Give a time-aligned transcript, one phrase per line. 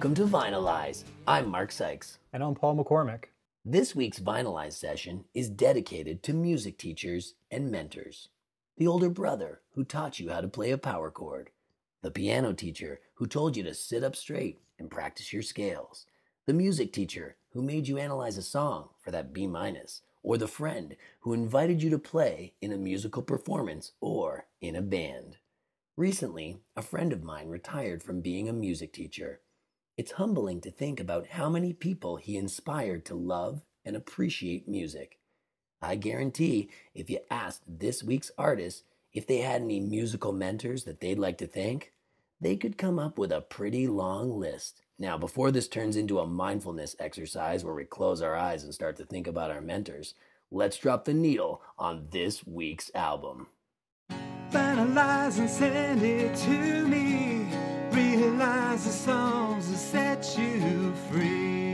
[0.00, 1.04] Welcome to Vinylize.
[1.26, 2.20] I'm Mark Sykes.
[2.32, 3.24] And I'm Paul McCormick.
[3.66, 8.30] This week's Vinylize session is dedicated to music teachers and mentors.
[8.78, 11.50] The older brother who taught you how to play a power chord,
[12.00, 16.06] the piano teacher who told you to sit up straight and practice your scales,
[16.46, 20.48] the music teacher who made you analyze a song for that B minus, or the
[20.48, 25.36] friend who invited you to play in a musical performance or in a band.
[25.94, 29.40] Recently, a friend of mine retired from being a music teacher.
[29.96, 35.18] It's humbling to think about how many people he inspired to love and appreciate music.
[35.82, 41.00] I guarantee if you asked this week's artists if they had any musical mentors that
[41.00, 41.92] they'd like to thank,
[42.40, 44.82] they could come up with a pretty long list.
[44.98, 48.96] Now, before this turns into a mindfulness exercise where we close our eyes and start
[48.98, 50.14] to think about our mentors,
[50.50, 53.48] let's drop the needle on this week's album.
[54.50, 57.39] Finalize and send it to me.
[58.70, 61.64] The songs that set you free.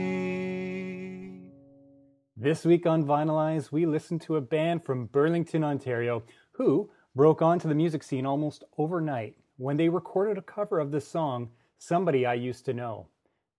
[2.35, 6.23] This week on Vinylize, we listened to a band from Burlington, Ontario,
[6.53, 10.99] who broke onto the music scene almost overnight when they recorded a cover of the
[10.99, 13.09] song Somebody I Used to Know.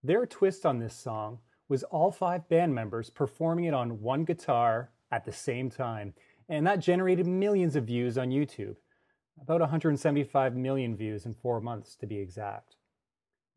[0.03, 4.91] Their twist on this song was all five band members performing it on one guitar
[5.13, 6.13] at the same time,
[6.49, 8.75] and that generated millions of views on YouTube
[9.41, 12.75] about 175 million views in four months to be exact.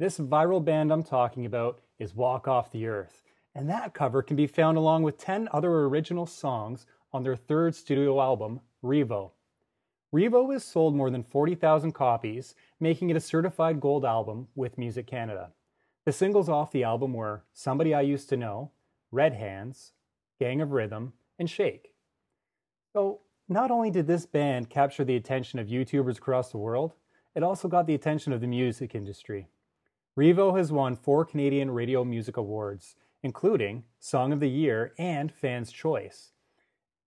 [0.01, 3.21] This viral band I'm talking about is Walk Off the Earth,
[3.53, 7.75] and that cover can be found along with 10 other original songs on their third
[7.75, 9.29] studio album, Revo.
[10.11, 15.05] Revo has sold more than 40,000 copies, making it a certified gold album with Music
[15.05, 15.51] Canada.
[16.05, 18.71] The singles off the album were Somebody I Used to Know,
[19.11, 19.93] Red Hands,
[20.39, 21.93] Gang of Rhythm, and Shake.
[22.93, 26.95] So, not only did this band capture the attention of YouTubers across the world,
[27.35, 29.47] it also got the attention of the music industry.
[30.17, 35.71] Revo has won four Canadian Radio Music Awards, including Song of the Year and Fan's
[35.71, 36.31] Choice.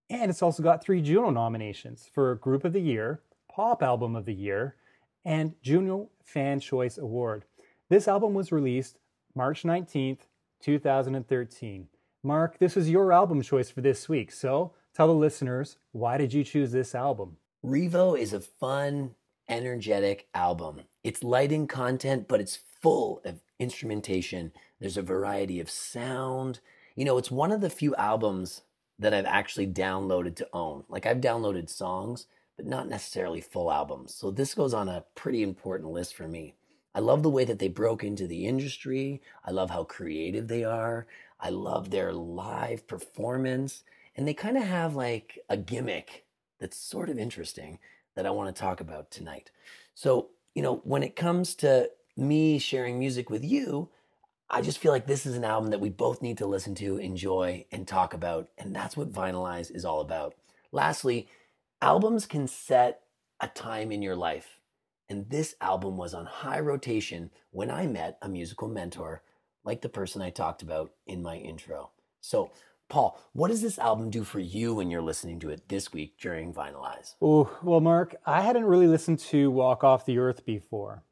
[0.09, 3.21] And it's also got three Juno nominations for Group of the Year,
[3.51, 4.77] Pop Album of the Year,
[5.25, 7.45] and Juno Fan Choice Award.
[7.89, 8.99] This album was released
[9.35, 10.21] March 19th,
[10.63, 11.89] 2013.
[12.23, 16.33] Mark, this was your album choice for this week, so Tell the listeners, why did
[16.33, 17.39] you choose this album?
[17.67, 19.17] Revo is a fun,
[19.49, 20.83] energetic album.
[21.03, 24.53] It's light in content, but it's full of instrumentation.
[24.79, 26.61] There's a variety of sound.
[26.95, 28.61] You know, it's one of the few albums
[28.99, 30.85] that I've actually downloaded to own.
[30.91, 32.27] Like I've downloaded songs,
[32.59, 34.15] but not necessarily full albums.
[34.15, 36.57] So this goes on a pretty important list for me.
[36.95, 39.23] I love the way that they broke into the industry.
[39.47, 41.07] I love how creative they are.
[41.41, 43.83] I love their live performance.
[44.15, 46.27] And they kind of have like a gimmick
[46.61, 47.79] that's sort of interesting
[48.15, 49.51] that I want to talk about tonight.
[49.95, 53.91] So, you know, when it comes to me sharing music with you,
[54.51, 56.99] I just feel like this is an album that we both need to listen to,
[56.99, 58.51] enjoy, and talk about.
[58.59, 60.35] And that's what Vinylize is all about.
[60.71, 61.29] Lastly,
[61.81, 63.01] albums can set
[63.41, 64.61] a time in your life.
[65.09, 69.23] And this album was on high rotation when I met a musical mentor
[69.65, 71.91] like the person I talked about in my intro.
[72.21, 72.51] So,
[72.89, 76.19] Paul, what does this album do for you when you're listening to it this week
[76.21, 77.15] during Vinylize?
[77.21, 81.03] Oh, well, Mark, I hadn't really listened to Walk Off the Earth before.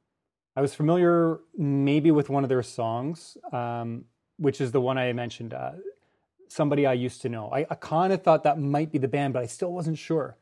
[0.55, 4.05] I was familiar maybe with one of their songs, um,
[4.37, 5.73] which is the one I mentioned, uh,
[6.49, 7.49] Somebody I Used to Know.
[7.51, 10.37] I, I kind of thought that might be the band, but I still wasn't sure.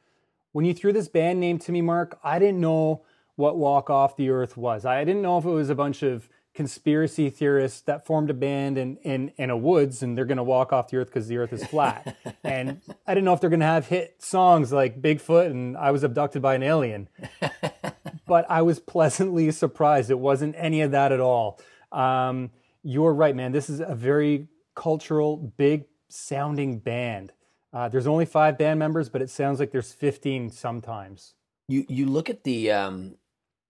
[0.52, 3.02] When you threw this band name to me, Mark, I didn't know
[3.36, 4.84] what Walk Off the Earth was.
[4.84, 8.76] I didn't know if it was a bunch of conspiracy theorists that formed a band
[8.76, 11.36] in, in, in a woods and they're going to walk off the earth because the
[11.38, 12.16] earth is flat.
[12.44, 15.92] and I didn't know if they're going to have hit songs like Bigfoot and I
[15.92, 17.08] was abducted by an alien.
[18.26, 20.10] but I was pleasantly surprised.
[20.10, 21.60] It wasn't any of that at all.
[21.92, 22.50] Um,
[22.82, 23.52] you're right, man.
[23.52, 27.32] This is a very cultural, big sounding band.
[27.72, 31.34] Uh, there's only five band members, but it sounds like there's 15 sometimes.
[31.68, 33.14] You you look at the um,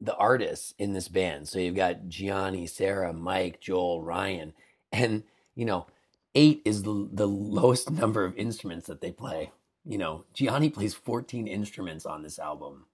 [0.00, 1.48] the artists in this band.
[1.48, 4.54] So you've got Gianni, Sarah, Mike, Joel, Ryan,
[4.90, 5.86] and you know,
[6.34, 9.52] eight is the, the lowest number of instruments that they play.
[9.84, 12.86] You know, Gianni plays 14 instruments on this album.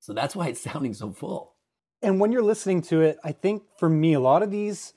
[0.00, 1.54] So that's why it's sounding so full.
[2.02, 4.94] And when you're listening to it, I think for me, a lot of these,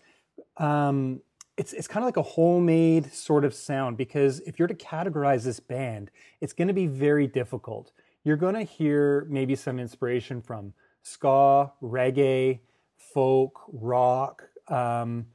[0.58, 1.22] um,
[1.58, 5.44] it's it's kind of like a homemade sort of sound because if you're to categorize
[5.44, 7.92] this band, it's going to be very difficult.
[8.24, 12.60] You're going to hear maybe some inspiration from ska, reggae,
[12.98, 14.44] folk, rock.
[14.68, 15.26] Um,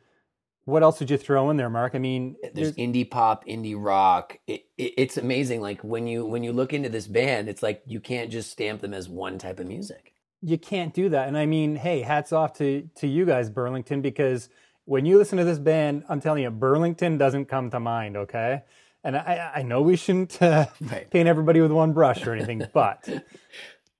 [0.66, 1.94] what else did you throw in there, Mark?
[1.94, 4.38] I mean, there's, there's indie pop, indie rock.
[4.46, 5.60] It, it, it's amazing.
[5.60, 8.80] Like when you when you look into this band, it's like you can't just stamp
[8.82, 10.12] them as one type of music.
[10.42, 11.28] You can't do that.
[11.28, 14.48] And I mean, hey, hats off to to you guys, Burlington, because
[14.84, 18.62] when you listen to this band, I'm telling you, Burlington doesn't come to mind, okay?
[19.04, 21.08] And I, I know we shouldn't uh, Right.
[21.10, 23.08] paint everybody with one brush or anything, but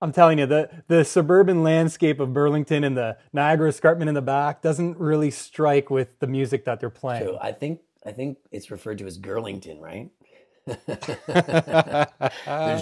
[0.03, 4.23] I'm telling you, the, the suburban landscape of Burlington and the Niagara Escarpment in the
[4.23, 7.25] back doesn't really strike with the music that they're playing.
[7.25, 10.11] So I think I think it's referred to as Girlington, right?
[10.67, 10.79] there's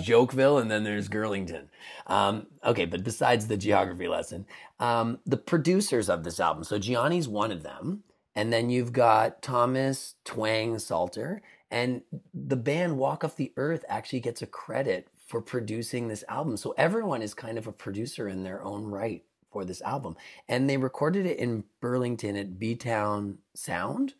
[0.02, 1.66] Jokeville and then there's Girlington.
[2.06, 4.46] Um, okay, but besides the geography lesson,
[4.80, 8.02] um, the producers of this album, so Gianni's one of them,
[8.34, 12.02] and then you've got Thomas Twang Salter, and
[12.32, 16.56] the band Walk Off the Earth actually gets a credit for producing this album.
[16.56, 20.16] So everyone is kind of a producer in their own right for this album.
[20.48, 24.14] And they recorded it in Burlington at B Town Sound,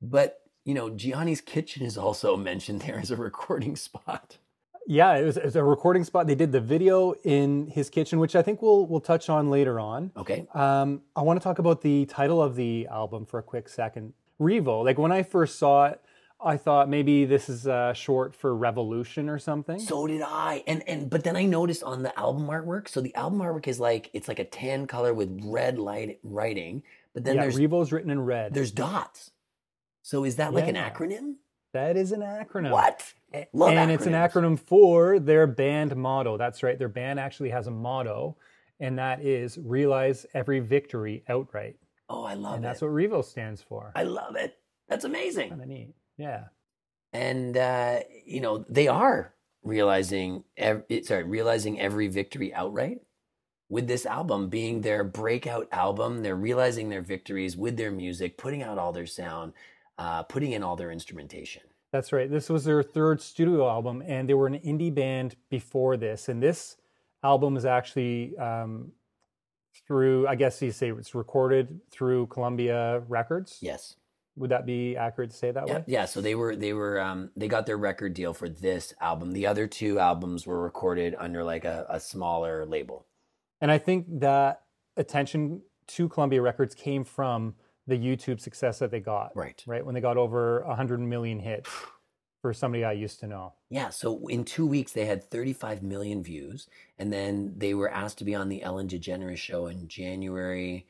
[0.00, 4.38] but you know, Gianni's Kitchen is also mentioned there as a recording spot.
[4.86, 6.28] Yeah, it was, it was a recording spot.
[6.28, 9.80] They did the video in his kitchen, which I think we'll we'll touch on later
[9.80, 10.12] on.
[10.16, 10.46] Okay.
[10.54, 14.12] Um, I want to talk about the title of the album for a quick second.
[14.40, 14.84] Revo.
[14.84, 16.00] Like when I first saw it,
[16.42, 19.78] I thought maybe this is uh, short for revolution or something.
[19.78, 20.62] So did I.
[20.66, 23.78] And and but then I noticed on the album artwork, so the album artwork is
[23.78, 26.82] like it's like a tan color with red light writing,
[27.14, 28.54] but then yeah, there's Revo's written in red.
[28.54, 29.32] there's dots.
[30.02, 31.34] So is that like an acronym?
[31.72, 32.70] That is an acronym.
[32.70, 33.12] What?
[33.52, 36.36] Love and it's an acronym for their band motto.
[36.36, 36.78] That's right.
[36.78, 38.36] Their band actually has a motto,
[38.80, 41.76] and that is realize every victory outright.
[42.08, 42.66] Oh, I love and it.
[42.66, 43.92] that's what Revo stands for.
[43.94, 44.58] I love it.
[44.88, 45.50] That's amazing.
[45.50, 45.94] Kind of neat.
[46.20, 46.44] Yeah.
[47.12, 52.98] and uh, you know they are realizing ev- sorry realizing every victory outright
[53.68, 58.62] with this album being their breakout album they're realizing their victories with their music putting
[58.62, 59.52] out all their sound
[59.98, 61.62] uh, putting in all their instrumentation
[61.92, 62.30] That's right.
[62.30, 66.28] This was their third studio album, and they were an indie band before this.
[66.30, 66.76] And this
[67.24, 68.92] album is actually um,
[69.86, 73.58] through, I guess you say it's recorded through Columbia Records.
[73.60, 73.96] yes
[74.40, 75.84] Would that be accurate to say that yeah, way?
[75.86, 79.32] yeah so they were they were um, they got their record deal for this album
[79.32, 83.06] the other two albums were recorded under like a, a smaller label
[83.60, 84.62] And I think that
[84.96, 87.54] attention to Columbia Records came from
[87.86, 89.36] the YouTube success that they got.
[89.36, 91.68] right Right when they got over 100 million hits
[92.42, 93.52] for somebody I used to know.
[93.68, 98.18] Yeah, so in two weeks they had 35 million views, and then they were asked
[98.18, 100.86] to be on the Ellen DeGeneres show in January,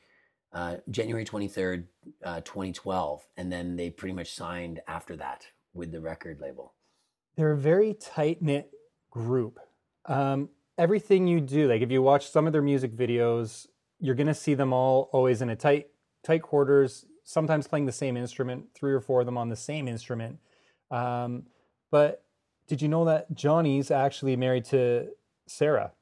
[0.52, 1.84] uh, January 23rd,
[2.24, 6.74] uh, 2012, and then they pretty much signed after that with the record label.
[7.36, 8.70] they're a very tight knit
[9.10, 9.58] group.
[10.06, 13.66] Um, everything you do, like if you watch some of their music videos,
[14.00, 15.88] you're gonna see them all always in a tight
[16.24, 17.06] tight quarters.
[17.24, 20.38] Sometimes playing the same instrument, three or four of them on the same instrument.
[20.90, 21.44] Um,
[21.90, 22.24] but
[22.66, 25.10] did you know that Gianni's actually married to
[25.46, 25.92] Sarah?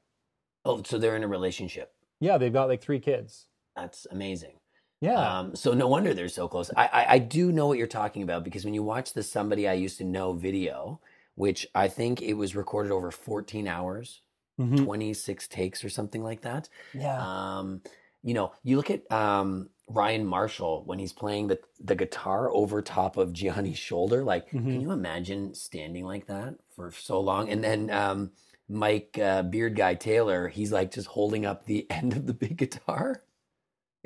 [0.65, 1.93] Oh, so they're in a relationship.
[2.21, 3.47] Yeah, they've got like three kids.
[3.81, 4.61] That's amazing.
[5.01, 6.71] Yeah, Um, so no wonder they're so close.
[6.77, 9.69] I, I I do know what you're talking about because when you watch the "Somebody
[9.69, 11.01] I Used to Know" video,
[11.37, 14.23] which I think it was recorded over 14 hours,
[14.59, 14.89] Mhm.
[14.89, 16.69] 26 takes or something like that.
[16.93, 17.83] yeah, Um,
[18.23, 22.83] you know, you look at um, Ryan Marshall when he's playing the the guitar over
[22.83, 24.25] top of Gianni's shoulder.
[24.25, 24.69] Like, Mhm.
[24.71, 27.51] can you imagine standing like that for so long?
[27.51, 28.33] And then um,
[28.69, 32.57] Mike uh, Beard Guy Taylor, he's like just holding up the end of the big
[32.59, 33.25] guitar.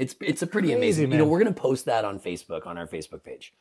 [0.03, 1.13] It's it's a pretty Crazy, amazing.
[1.13, 3.53] You know, we're gonna post that on Facebook on our Facebook page.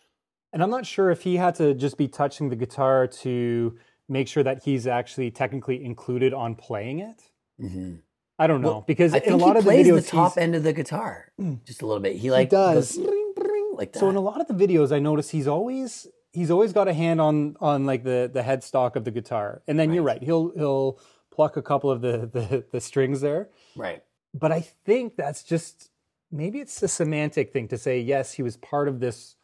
[0.54, 3.78] And I'm not sure if he had to just be touching the guitar to
[4.10, 7.22] make sure that he's actually technically included on playing it.
[7.60, 7.96] hmm
[8.40, 10.12] I don't know Well, because I in a lot he of the plays videos, the
[10.12, 11.32] top end of the guitar
[11.66, 12.16] just a little bit.
[12.16, 12.98] He like does.
[12.98, 14.00] goes ring, ring, like that.
[14.00, 16.94] so in a lot of the videos, I notice he's always he's always got a
[16.94, 20.16] hand on on like the the headstock of the guitar, and then you're Right.
[20.20, 23.50] right, he'll he'll pluck a couple of the the, the strings there.
[23.76, 24.04] right.
[24.34, 25.91] But I think that's just
[26.32, 29.36] maybe it's a semantic thing to say yes, he was part of this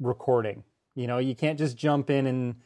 [0.00, 0.64] recording.
[0.94, 2.56] You know, you can't just jump in and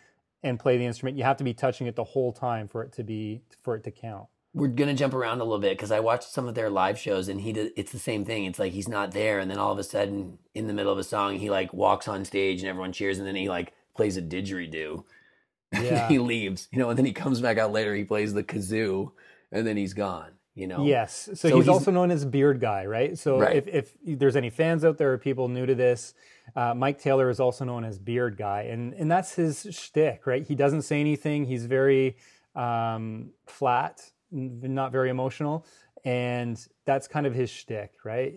[0.42, 1.16] and play the instrument.
[1.18, 3.84] You have to be touching it the whole time for it to be for it
[3.84, 4.26] to count.
[4.54, 7.28] we're gonna jump around a little bit because I watched some of their live shows
[7.28, 7.72] and he did.
[7.76, 8.44] It's the same thing.
[8.44, 10.98] It's like he's not there, and then all of a sudden, in the middle of
[10.98, 14.16] a song, he like walks on stage and everyone cheers, and then he like plays
[14.16, 15.04] a didgeridoo.
[15.70, 16.08] Yeah.
[16.08, 17.94] he leaves, you know, and then he comes back out later.
[17.94, 19.12] He plays the kazoo,
[19.52, 20.30] and then he's gone.
[20.58, 20.84] You know.
[20.84, 21.12] Yes.
[21.14, 23.16] So, So he's, he's- also known as Beard Guy, right?
[23.16, 23.56] So Right.
[23.56, 23.68] if,
[24.04, 26.14] if there's any fans out there or people new to this,
[26.56, 30.42] uh, Mike Taylor is also known as Beard Guy, and and that's his shtick, right?
[30.44, 31.44] He doesn't say anything.
[31.44, 32.16] He's very
[32.56, 35.64] um, flat, not very emotional,
[36.04, 38.34] and that's kind of his shtick, right?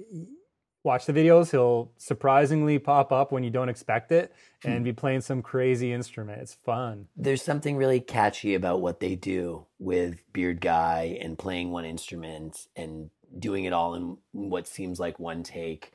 [0.84, 4.34] Watch the videos; he'll surprisingly pop up when you don't expect it,
[4.64, 6.42] and be playing some crazy instrument.
[6.42, 7.08] It's fun.
[7.16, 12.68] There's something really catchy about what they do with Beard Guy and playing one instrument
[12.76, 15.94] and doing it all in what seems like one take.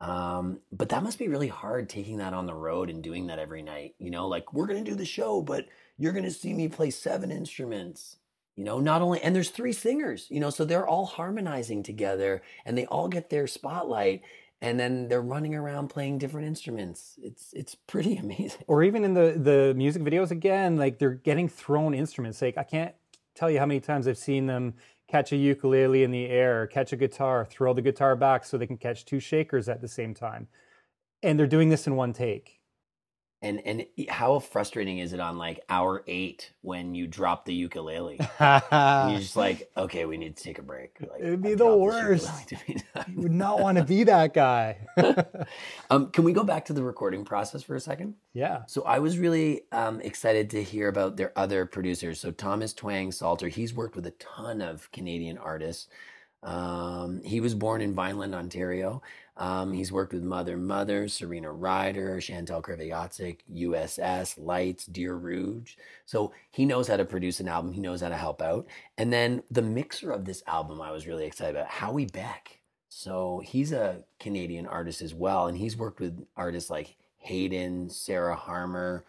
[0.00, 3.38] Um, but that must be really hard taking that on the road and doing that
[3.38, 3.94] every night.
[3.98, 6.68] You know, like we're going to do the show, but you're going to see me
[6.68, 8.16] play seven instruments.
[8.56, 12.42] You know, not only, and there's three singers, you know, so they're all harmonizing together
[12.66, 14.22] and they all get their spotlight
[14.62, 17.18] and then they're running around playing different instruments.
[17.22, 18.62] It's it's pretty amazing.
[18.68, 22.40] Or even in the the music videos again, like they're getting thrown instruments.
[22.40, 22.94] Like I can't
[23.34, 24.74] tell you how many times I've seen them
[25.08, 28.66] catch a ukulele in the air, catch a guitar, throw the guitar back so they
[28.66, 30.48] can catch two shakers at the same time.
[31.22, 32.61] And they're doing this in one take.
[33.42, 38.18] And and how frustrating is it on like hour eight when you drop the ukulele?
[38.40, 40.96] You're just like, okay, we need to take a break.
[41.00, 42.24] Like, It'd I be the worst.
[42.26, 43.16] ukulele too many times.
[43.16, 44.76] you would not want to be that guy.
[45.90, 48.14] um, can we go back to the recording process for a second?
[48.32, 48.62] yeah.
[48.66, 52.20] So I was really um, excited to hear about their other producers.
[52.20, 55.88] So Thomas Twang Salter, he's worked with a ton of Canadian artists.
[56.44, 59.02] Um, he was born in Vineland, Ontario.
[59.36, 65.74] Um, he's worked with Mother Mother, Serena Ryder, Chantal Kreviazuk, USS, Lights, Dear Rouge.
[66.04, 67.72] So he knows how to produce an album.
[67.72, 68.66] He knows how to help out.
[68.98, 72.60] And then the mixer of this album, I was really excited about Howie Beck.
[72.90, 78.36] So he's a Canadian artist as well, and he's worked with artists like Hayden, Sarah
[78.36, 79.06] Harmer,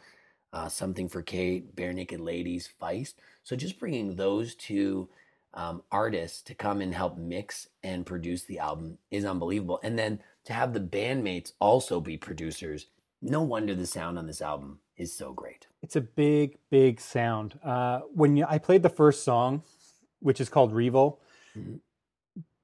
[0.54, 3.16] uh, Something for Kate, Barenaked Ladies, Feist.
[3.44, 5.10] So just bringing those two
[5.54, 9.80] um, artists to come and help mix and produce the album is unbelievable.
[9.84, 12.88] And then to have the bandmates also be producers,
[13.22, 15.68] no wonder the sound on this album is so great.
[15.82, 17.60] It's a big, big sound.
[17.64, 19.64] Uh, when you, I played the first song,
[20.20, 21.18] which is called Revo,
[21.58, 21.80] Mhm.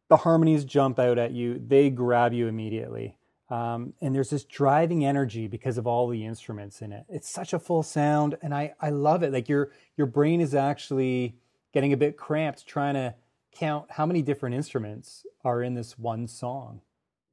[0.08, 1.60] the harmonies jump out at you.
[1.60, 3.18] They grab you immediately.
[3.50, 7.06] Um, and there's this driving energy because of all the instruments in it.
[7.10, 9.34] It's such a full sound, and I, I love it.
[9.34, 11.36] Like your your brain is actually
[11.74, 13.16] getting a bit cramped trying to
[13.56, 16.82] count how many different instruments are in this one song.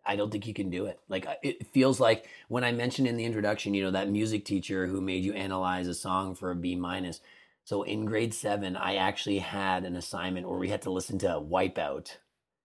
[0.05, 1.01] I don't think you can do it.
[1.09, 4.87] Like it feels like when I mentioned in the introduction, you know, that music teacher
[4.87, 7.21] who made you analyze a song for a B minus.
[7.65, 11.41] So in grade seven, I actually had an assignment where we had to listen to
[11.41, 12.19] Wipeout,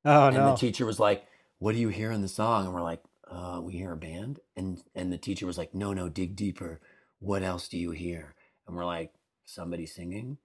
[0.05, 0.47] Oh and no!
[0.47, 1.25] And the teacher was like,
[1.59, 4.39] "What do you hear in the song?" And we're like, uh, "We hear a band."
[4.55, 6.81] And and the teacher was like, "No, no, dig deeper.
[7.19, 8.35] What else do you hear?"
[8.67, 9.13] And we're like,
[9.45, 10.37] "Somebody singing."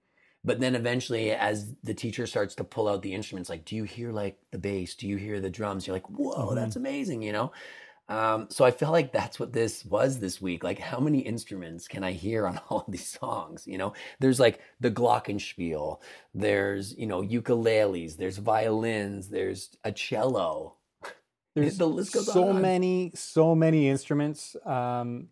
[0.43, 3.83] But then eventually, as the teacher starts to pull out the instruments, like, do you
[3.83, 4.95] hear like the bass?
[4.95, 5.85] Do you hear the drums?
[5.85, 6.55] You're like, whoa, Mhm.
[6.55, 7.51] that's amazing, you know?
[8.09, 10.63] Um, so I felt like that's what this was this week.
[10.63, 13.67] Like, how many instruments can I hear on all of these songs?
[13.67, 13.91] You know,
[14.21, 15.99] there's like the glockenspiel,
[16.33, 20.75] there's, you know, ukuleles, there's violins, there's a cello.
[21.55, 22.61] There's the list goes so on.
[22.61, 24.55] many, so many instruments.
[24.63, 25.29] Um,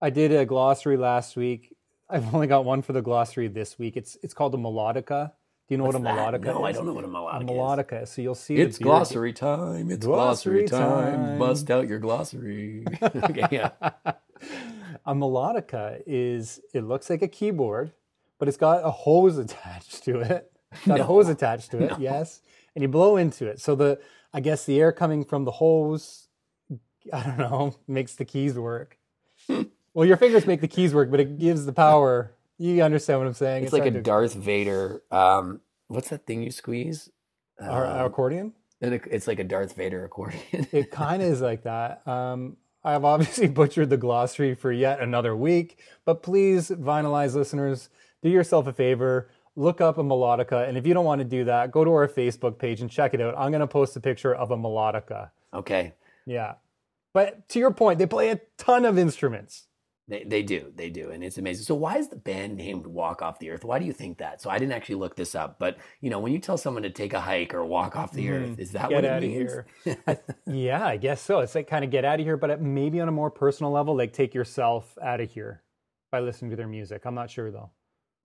[0.00, 1.75] I did a glossary last week.
[2.08, 3.96] I've only got one for the glossary this week.
[3.96, 5.32] It's it's called a melodica.
[5.68, 6.40] Do you know What's what a that?
[6.40, 6.76] melodica No, is?
[6.76, 7.48] I don't know what a A melodica is.
[7.50, 8.08] melodica.
[8.08, 8.56] So you'll see.
[8.56, 9.90] It's glossary time.
[9.90, 11.16] It's glossary, Glossary time.
[11.26, 11.38] time.
[11.38, 12.84] Bust out your glossary.
[13.02, 13.70] okay, yeah.
[15.04, 17.92] a melodica is it looks like a keyboard,
[18.38, 20.52] but it's got a hose attached to it.
[20.86, 21.96] Got a hose attached to it, No.
[21.98, 22.40] yes.
[22.74, 23.60] And you blow into it.
[23.60, 23.98] So the
[24.32, 26.28] I guess the air coming from the hose,
[27.12, 28.98] I don't know, makes the keys work.
[29.48, 29.62] Hmm.
[29.96, 32.32] Well, your fingers make the keys work, but it gives the power.
[32.58, 33.64] You understand what I'm saying?
[33.64, 35.02] It's like a to- Darth Vader.
[35.10, 37.10] Um, what's that thing you squeeze?
[37.58, 38.52] our, our Um, accordion.
[38.82, 40.42] and it's like a Darth Vader accordion.
[40.70, 42.06] It kind of is like that.
[42.06, 47.88] Um, I've obviously butchered the glossary for yet another week, but please, Vinylize listeners,
[48.22, 49.30] do yourself a favor.
[49.56, 50.68] Look up a melodica.
[50.68, 53.14] And if you don't want to do that, go to our Facebook page and check
[53.14, 53.34] it out.
[53.38, 55.30] I'm going to post a picture of a melodica.
[55.54, 55.94] okay,
[56.26, 56.56] Yeah.
[57.14, 59.66] But to your point, they play a ton of instruments.
[60.08, 61.64] They they do, they do, and it's amazing.
[61.64, 63.64] So why is the band named Walk Off the Earth?
[63.64, 64.40] Why do you think that?
[64.40, 66.90] So I didn't actually look this up, but you know, when you tell someone to
[66.90, 68.94] take a hike or walk off the earth, is that Mm-hmm.
[68.94, 69.52] What it means?
[69.52, 69.66] here.
[70.46, 71.40] Yeah, I guess so.
[71.40, 73.96] It's like kind of get out of here, but maybe on a more personal level,
[73.96, 75.62] like take yourself out of here
[76.12, 77.02] by listening to their music.
[77.04, 77.70] I'm not sure though.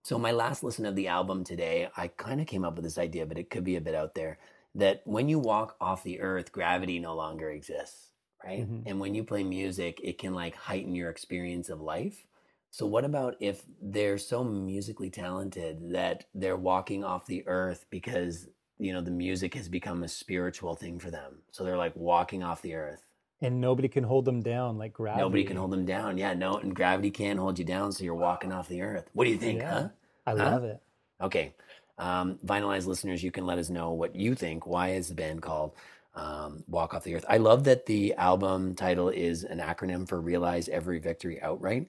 [0.04, 2.98] So my last listen of the album today, I kind of came up with this
[2.98, 4.38] idea, but it could be a bit out there
[4.74, 8.11] that when you walk off the earth, gravity no longer exists,
[8.44, 8.68] right?
[8.68, 8.82] Mhm.
[8.86, 12.26] And when you play music, it can like heighten your experience of life.
[12.70, 18.48] So what about if they're so musically talented that they're walking off the earth because
[18.78, 21.42] you know the music has become a spiritual thing for them.
[21.50, 23.04] So they're like walking off the earth.
[23.40, 25.22] And nobody can hold them down like gravity.
[25.22, 26.16] Nobody can hold them down.
[26.16, 29.10] Yeah, no, and gravity can't hold you down, so you're walking off the earth.
[29.12, 29.70] What do you think, Yeah.
[29.70, 29.88] huh?
[30.26, 30.50] I Huh?
[30.50, 30.80] love it.
[31.20, 31.52] Okay.
[31.98, 34.66] Um, Vinylized listeners, you can let us know what you think.
[34.66, 35.72] Why is the band called
[36.14, 37.24] um, Walk Off the Earth?
[37.28, 41.88] I love that the album title is an acronym for Realize Every Victory Outright.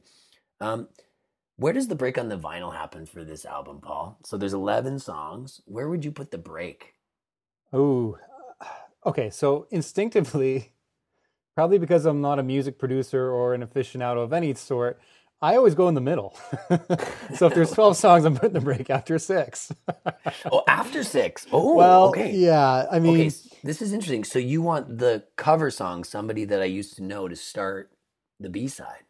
[0.59, 0.87] Um,
[1.57, 4.17] where does the break on the vinyl happen for this album, Paul?
[4.23, 5.61] So there's 11 songs.
[5.65, 6.95] Where would you put the break?
[7.71, 8.17] Oh,
[9.05, 9.29] okay.
[9.29, 10.73] So instinctively,
[11.55, 14.99] Probably because I'm not a music producer or an aficionado of any sort.
[15.43, 16.39] I always go in the middle.
[17.35, 19.73] so if there's 12 songs, I'm putting the break after six.
[20.51, 21.45] oh, after six.
[21.51, 22.31] Oh, well, okay.
[22.33, 22.85] yeah.
[22.89, 24.23] I mean, okay, this is interesting.
[24.23, 27.91] So you want the cover song, somebody that I used to know, to start
[28.39, 29.03] the B side.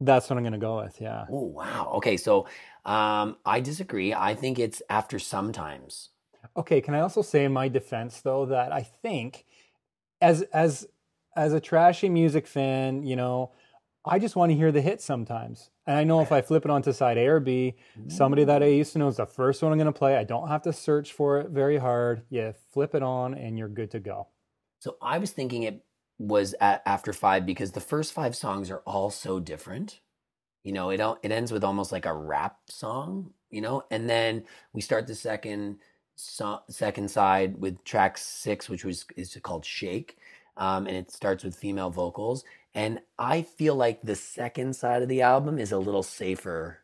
[0.00, 1.00] that's what I'm going to go with.
[1.00, 1.26] Yeah.
[1.30, 1.92] Oh, wow.
[1.98, 2.48] Okay, so
[2.84, 4.12] um, I disagree.
[4.12, 6.08] I think it's after sometimes.
[6.56, 9.44] Okay, can I also say in my defense though that I think
[10.20, 10.88] as as
[11.36, 13.52] as a trashy music fan, you know,
[14.06, 15.70] I just want to hear the hit sometimes.
[15.86, 17.74] And I know if I flip it onto side A or B,
[18.08, 20.16] somebody that I used to know is the first one I'm going to play.
[20.16, 22.22] I don't have to search for it very hard.
[22.30, 24.28] You flip it on and you're good to go.
[24.78, 25.84] So I was thinking it
[26.18, 30.00] was at after five because the first five songs are all so different.
[30.62, 33.32] You know, it all, it ends with almost like a rap song.
[33.50, 35.78] You know, and then we start the second
[36.16, 40.16] so, second side with track six, which was is called Shake,
[40.56, 42.44] um, and it starts with female vocals.
[42.76, 46.80] And I feel like the second side of the album is a little safer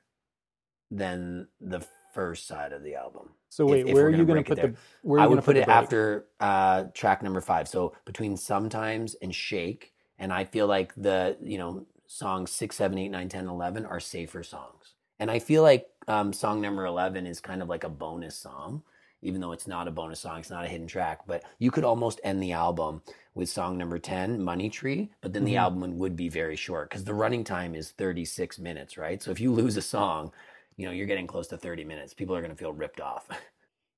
[0.90, 3.28] than the first side of the album.
[3.50, 5.42] So wait, if where we're you going it put the where are I would gonna
[5.42, 7.68] put it after uh, track number five.
[7.68, 12.96] So between sometimes and shake, and I feel like the you know songs six, seven,
[12.96, 17.26] eight, nine, 10, 11 are safer songs, and I feel like um, song number eleven
[17.26, 18.82] is kind of like a bonus song,
[19.22, 21.20] even though it's not a bonus song, it's not a hidden track.
[21.26, 23.02] But you could almost end the album
[23.34, 25.60] with song number ten, Money Tree, but then the Mhm.
[25.60, 29.22] album would be very short because the running time is thirty six minutes, right?
[29.22, 30.32] So if you lose a song.
[30.78, 32.14] You know, you're getting close to 30 minutes.
[32.14, 33.28] People are going to feel ripped off.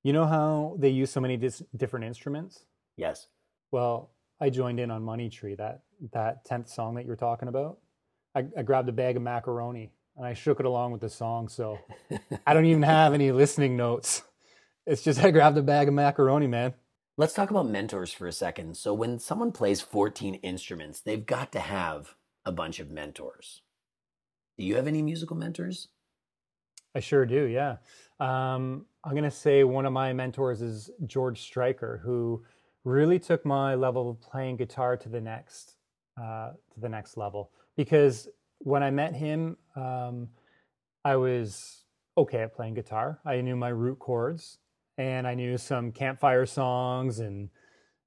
[0.02, 2.64] You know how they use so many dis- different instruments?
[2.96, 3.28] yes.
[3.70, 4.10] Well,
[4.40, 5.82] I joined in on Money Tree, that
[6.12, 7.78] that tenth song that you're talking about.
[8.34, 11.48] I, I grabbed a bag of macaroni and I shook it along with the song.
[11.48, 11.78] So
[12.46, 14.24] I don't even have any listening notes.
[14.86, 16.74] It's just I grabbed a bag of macaroni, man.
[17.16, 18.76] Let's talk about mentors for a second.
[18.76, 23.62] So, when someone plays 14 instruments, they've got to have a bunch of mentors.
[24.58, 25.88] Do you have any musical mentors?
[26.94, 27.76] I sure do, yeah.
[28.20, 32.44] Um, I'm gonna say one of my mentors is George Stryker, who
[32.84, 35.76] really took my level of playing guitar to the next
[36.20, 37.50] uh, to the next level.
[37.76, 40.28] Because when I met him, um,
[41.04, 41.84] I was
[42.16, 43.20] okay at playing guitar.
[43.26, 44.58] I knew my root chords,
[44.96, 47.50] and I knew some campfire songs, and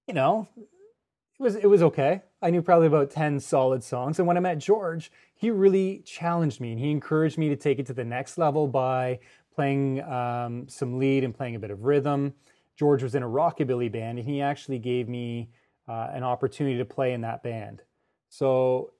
[0.08, 2.22] you know, it was it was okay.
[2.42, 4.20] I knew probably about 10 solid songs.
[4.20, 7.80] And when I met George, he really challenged me and he encouraged me to take
[7.80, 9.20] it to the next level by
[9.56, 12.34] playing um, some lead and playing a bit of rhythm.
[12.76, 15.50] George was in a rockabilly band and he actually gave me
[15.88, 17.82] uh, an opportunity to play in that band.
[18.30, 18.92] So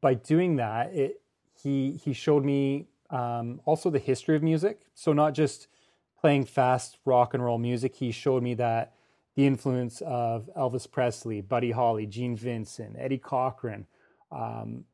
[0.00, 1.20] by doing that, it
[1.62, 4.80] he he showed me um, also the history of music.
[4.94, 5.68] So not just
[6.20, 8.94] playing fast rock and roll music, he showed me that
[9.36, 13.86] the influence of Elvis Presley, Buddy Holly, Gene Vincent, Eddie Cochran,
[14.32, 14.84] um,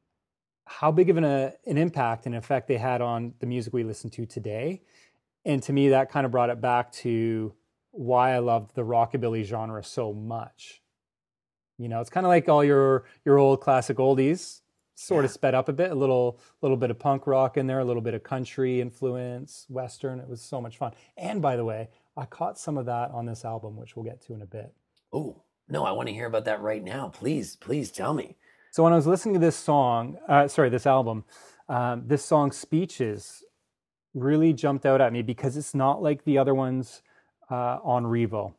[0.67, 3.85] how big of an, uh, an impact and effect they had on the music we
[3.85, 4.83] listen to today.
[5.45, 7.55] And to me, that kind of brought it back to
[7.91, 10.83] why I loved the rockabilly genre so much.
[11.79, 14.61] You know, it's kind of like all your your old classic oldies,
[14.95, 17.81] sort of sped up a bit, a little little bit of punk rock in there,
[17.81, 20.21] a little bit of country influence, western.
[20.21, 20.93] It was so much fun.
[21.17, 24.21] And by the way, I caught some of that on this album, which we'll get
[24.23, 24.73] to in a bit.
[25.13, 27.09] Oh, no, I want to hear about that right now.
[27.09, 28.37] Please, please tell me.
[28.71, 31.25] So when I was listening to this song, uh, sorry, this album,
[31.69, 33.45] um, this song "Speeches"
[34.15, 37.03] really jumped out at me because it's not like the other ones
[37.51, 38.55] uh, on Revo.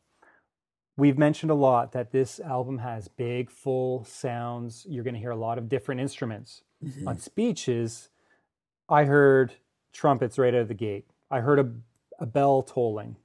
[0.98, 4.86] We've mentioned a lot that this album has big, full sounds.
[4.90, 6.64] You're going to hear a lot of different instruments.
[6.84, 7.08] Mhm.
[7.08, 8.10] On Speeches,
[8.88, 9.54] I heard
[9.92, 11.06] trumpets right out of the gate.
[11.30, 11.72] I heard a,
[12.20, 13.18] a bell tolling,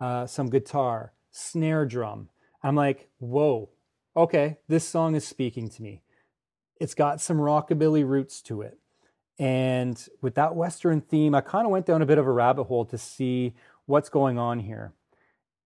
[0.00, 2.28] uh, some guitar, snare drum.
[2.62, 3.70] I'm like, whoa,
[4.16, 6.02] okay, this song is speaking to me.
[6.80, 8.78] It's got some rockabilly roots to it.
[9.38, 12.64] And with that Western theme, I kind of went down a bit of a rabbit
[12.64, 13.54] hole to see
[13.86, 14.92] what's going on here.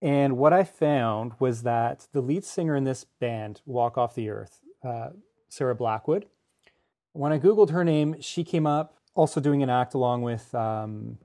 [0.01, 4.29] And what I found was that the lead singer in this band, Walk Off the
[4.29, 5.09] Earth, uh,
[5.47, 6.25] Sarah Blackwood,
[7.13, 11.17] when I Googled her name, she came up also doing an act along with, um,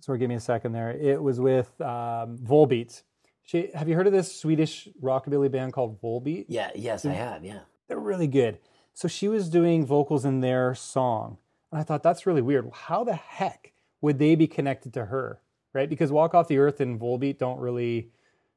[0.00, 0.90] sorry, give me a second there.
[0.90, 3.02] It was with um, Volbeat.
[3.42, 6.46] She, have you heard of this Swedish rockabilly band called Volbeat?
[6.48, 7.44] Yeah, yes, I have.
[7.44, 7.60] Yeah.
[7.88, 8.58] They're really good.
[8.94, 11.36] So she was doing vocals in their song.
[11.70, 12.70] And I thought that's really weird.
[12.72, 15.40] How the heck would they be connected to her?
[15.74, 15.90] Right?
[15.90, 18.10] Because Walk Off the Earth and Volbeat don't really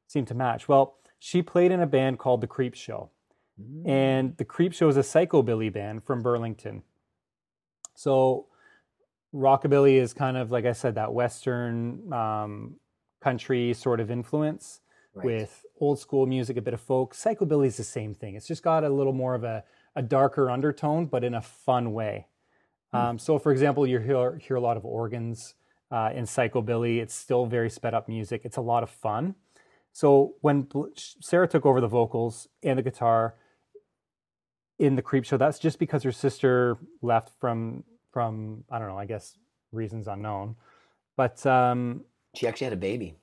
[0.08, 0.66] seem to match.
[0.68, 3.10] Well, she played in a band called The Creep Show.
[3.84, 6.84] And The Creep Show is a psychobilly band from Burlington.
[7.96, 8.46] So
[9.34, 12.76] rockabilly is kind of, like I said, that Western um,
[13.20, 14.80] country sort of influence
[15.14, 15.24] Right.
[15.24, 17.14] with old school music, a bit of folk.
[17.14, 18.36] Psychobilly is the same thing.
[18.36, 19.64] It's just got a little more of a,
[19.96, 22.28] a darker undertone, but in a fun way.
[22.92, 25.54] Um, so, for example, you hear, hear a lot of organs
[25.90, 26.98] uh, in psychobilly.
[26.98, 28.42] It's still very sped up music.
[28.44, 29.34] It's a lot of fun.
[29.98, 33.34] So when Sarah took over the vocals and the guitar
[34.78, 37.82] in the Creep Show, that's just because her sister left from
[38.12, 39.36] from I don't know, I guess
[39.72, 40.54] reasons unknown.
[41.16, 42.04] But um,
[42.36, 43.16] She actually had a baby.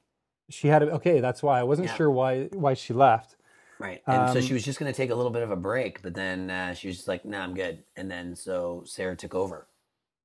[0.50, 1.22] she had a, okay.
[1.22, 1.96] That's why I wasn't Yeah.
[1.96, 3.38] sure why why she left.
[3.80, 4.02] Right.
[4.06, 6.02] And so Um, she was just going to take a little bit of a break,
[6.02, 7.86] but then uh, she was just like, nah, I'm good.
[7.96, 9.70] And then so Sarah took over.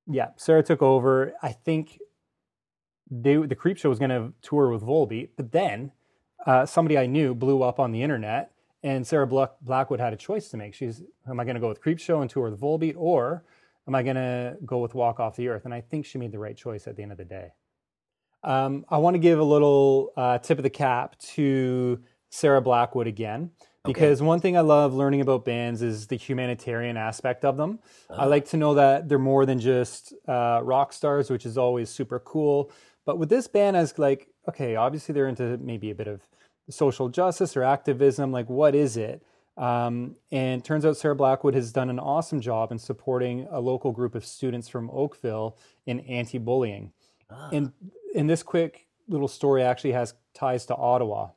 [0.09, 1.33] Yeah, Sarah took over.
[1.45, 2.01] I think
[3.09, 5.93] they the Creep Show was going to tour with Volbeat, but then
[6.47, 10.17] uh, somebody I knew blew up on the internet, and Sarah Black- Blackwood had a
[10.17, 10.75] choice to make.
[10.75, 13.45] She's, am I going to go with Creep Show and tour the Volbeat, or
[13.87, 15.65] am I going to go with Walk Off the Earth?
[15.65, 17.53] And I think she made the right choice at the end of the day.
[18.43, 22.01] Um, I want to give a little uh, tip of the cap to
[22.31, 23.51] Sarah Blackwood again.
[23.83, 27.79] Because one thing I love learning about bands is the humanitarian aspect of them.
[28.11, 31.89] I like to know that they're more than just uh, rock stars, which is always
[31.89, 32.71] super cool.
[33.07, 36.23] But with this band, as like, okay, obviously they're into maybe a bit of
[36.69, 38.33] social justice or activism.
[38.33, 39.23] Like, what is it?
[39.57, 43.93] Um, and turns out Sarah Blackwood has done an awesome job in supporting a local
[43.93, 46.93] group of students from Oakville in anti-bullying.
[47.53, 47.73] And
[48.17, 51.29] and this quick little story actually has ties to Ottawa.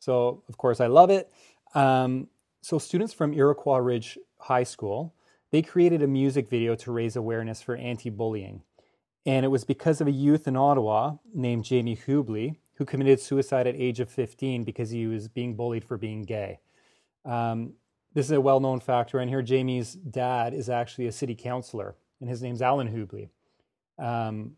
[0.00, 1.30] So of course I love it.
[1.74, 2.28] Um,
[2.60, 5.14] so students from Iroquois Ridge High School,
[5.50, 8.62] they created a music video to raise awareness for anti-bullying.
[9.26, 13.66] And it was because of a youth in Ottawa named Jamie Hubley who committed suicide
[13.66, 16.60] at age of 15 because he was being bullied for being gay.
[17.26, 17.74] Um,
[18.14, 19.42] this is a well-known fact around here.
[19.42, 23.28] Jamie's dad is actually a city councillor, and his name's Allan Hubley.
[23.98, 24.56] Um,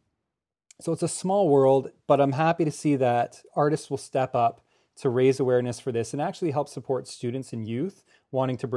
[0.81, 4.65] so it's a small world, but I'm happy to see that artists will step up
[4.97, 8.69] to raise awareness for this and actually help support students and youth wanting to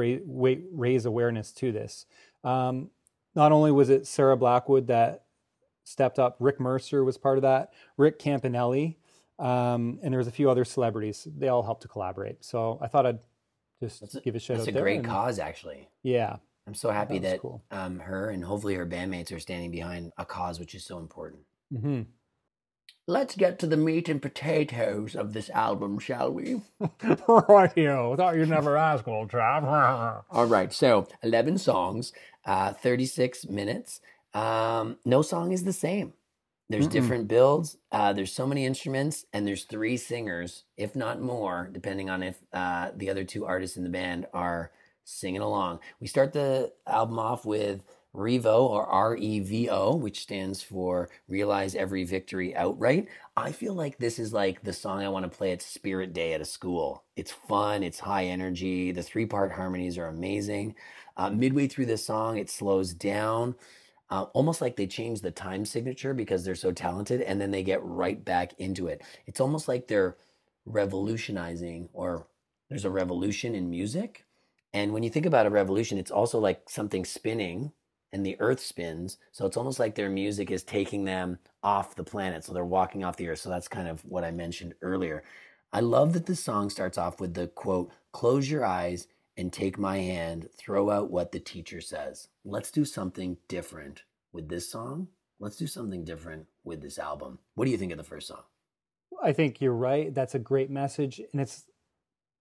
[0.72, 2.06] raise awareness to this.
[2.42, 2.90] Um,
[3.34, 5.25] not only was it Sarah Blackwood that
[5.86, 8.96] stepped up, Rick Mercer was part of that, Rick Campanelli,
[9.38, 11.26] um, and there was a few other celebrities.
[11.36, 12.44] They all helped to collaborate.
[12.44, 13.20] So I thought I'd
[13.80, 15.88] just That's a, give a shout that's out a great and- cause, actually.
[16.02, 17.62] Yeah, I'm so happy that that, cool.
[17.70, 21.42] um, her and hopefully her bandmates are standing behind a cause which is so important.
[21.72, 22.02] Mm-hmm.
[23.08, 26.60] Let's get to the meat and potatoes of this album, shall we?
[27.28, 29.62] right, you thought you'd never ask, old chap.
[30.30, 32.12] All right, so 11 songs,
[32.44, 34.00] uh, 36 minutes.
[34.36, 36.12] Um, no song is the same.
[36.68, 36.92] There's Mm-mm.
[36.92, 37.78] different builds.
[37.90, 42.36] Uh, there's so many instruments, and there's three singers, if not more, depending on if
[42.52, 44.72] uh, the other two artists in the band are
[45.04, 45.78] singing along.
[46.00, 47.82] We start the album off with
[48.14, 53.08] Revo or R E V O, which stands for Realize Every Victory Outright.
[53.36, 56.32] I feel like this is like the song I want to play at Spirit Day
[56.34, 57.04] at a school.
[57.14, 58.92] It's fun, it's high energy.
[58.92, 60.74] The three part harmonies are amazing.
[61.16, 63.54] Uh, midway through the song, it slows down,
[64.10, 67.62] uh, almost like they change the time signature because they're so talented, and then they
[67.62, 69.02] get right back into it.
[69.26, 70.16] It's almost like they're
[70.64, 72.26] revolutionizing, or
[72.68, 74.24] there's a revolution in music.
[74.72, 77.72] And when you think about a revolution, it's also like something spinning
[78.12, 79.18] and the earth spins.
[79.32, 82.44] So it's almost like their music is taking them off the planet.
[82.44, 83.40] So they're walking off the earth.
[83.40, 85.24] So that's kind of what I mentioned earlier.
[85.72, 89.06] I love that the song starts off with the quote, close your eyes
[89.36, 92.28] and take my hand, throw out what the teacher says.
[92.44, 95.08] Let's do something different with this song.
[95.38, 97.38] Let's do something different with this album.
[97.54, 98.42] What do you think of the first song?
[99.22, 100.14] I think you're right.
[100.14, 101.20] That's a great message.
[101.32, 101.64] And it's,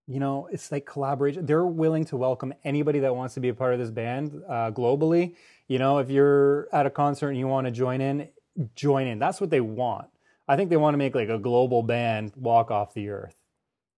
[0.08, 1.46] you know, it's like collaboration.
[1.46, 4.72] They're willing to welcome anybody that wants to be a part of this band uh,
[4.72, 5.36] globally.
[5.68, 8.30] You know, if you're at a concert and you want to join in,
[8.76, 9.20] join in.
[9.20, 10.08] That's what they want.
[10.48, 13.36] I think they want to make like a global band walk off the earth.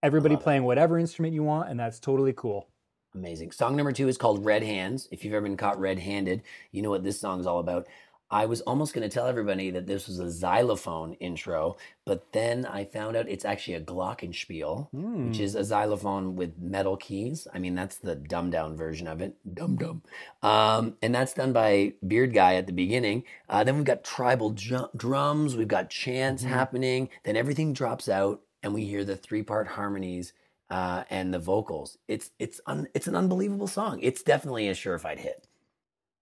[0.01, 0.43] Everybody love it.
[0.43, 2.67] playing whatever instrument you want, and that's totally cool.
[3.15, 3.51] Amazing.
[3.51, 5.07] Song number two is called Red Hands.
[5.11, 7.87] If you've ever been caught red handed, you know what this song is all about.
[8.29, 12.65] I was almost going to tell everybody that this was a xylophone intro, but then
[12.65, 15.41] I found out it's actually a glockenspiel, which Hmm.
[15.43, 17.47] is a xylophone with metal keys.
[17.53, 19.35] I mean, that's the dumbed down version of it.
[19.55, 20.01] Dum dum.
[20.43, 23.23] Um, and that's done by Beard Guy at the beginning.
[23.47, 26.47] Uh, then we've got tribal ju- drums, we've got chants Mhm.
[26.49, 27.09] happening.
[27.23, 30.33] Then everything drops out, and we hear the three part harmonies
[30.69, 31.97] uh, and the vocals.
[32.07, 33.99] It's it's un, it's an unbelievable song.
[34.01, 35.47] It's definitely a surefire hit.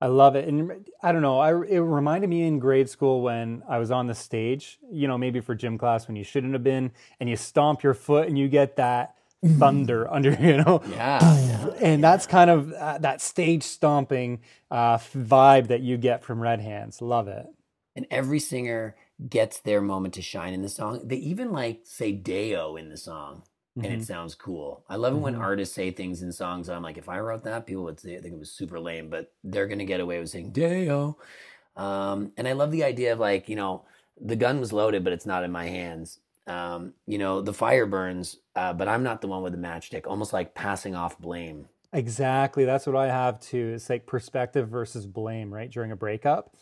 [0.02, 1.40] I love it, and I don't know.
[1.40, 4.78] I it reminded me in grade school when I was on the stage.
[4.92, 7.94] You know, maybe for gym class when you shouldn't have been, and you stomp your
[7.94, 9.16] foot and you get that
[9.58, 10.32] thunder under.
[10.40, 11.70] You know, Yeah, yeah.
[11.82, 16.60] and that's kind of uh, that stage stomping uh, vibe that you get from Red
[16.60, 17.02] Hands.
[17.02, 17.48] Love it.
[17.96, 18.96] And every singer
[19.30, 21.02] gets their moment to shine in the song.
[21.06, 23.44] They even like say Deo in the song.
[23.84, 24.02] And Mhm.
[24.02, 24.84] it sounds cool.
[24.90, 25.36] I love it when Mhm.
[25.36, 26.70] artists say things in songs.
[26.70, 29.10] I'm like, if I wrote that, people would say, I think it was super lame,
[29.10, 31.18] but they're gonna get away with saying "Deo."
[31.76, 33.86] Um, and I love the idea of like, you know,
[34.20, 36.20] the gun was loaded, but it's not in my hands.
[36.48, 40.08] Um, you know, the fire burns, uh, but I'm not the one with the matchstick.
[40.08, 41.70] Almost like passing off blame.
[41.94, 42.66] Exactly.
[42.66, 43.72] That's what I have too.
[43.76, 45.70] It's like perspective versus blame, right?
[45.72, 46.56] During a breakup.